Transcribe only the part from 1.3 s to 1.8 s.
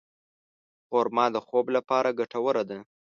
د خوب